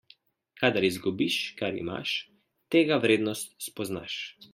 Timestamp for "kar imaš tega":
1.59-2.99